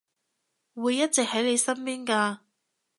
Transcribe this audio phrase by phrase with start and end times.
[0.73, 2.39] 會一直喺你身邊㗎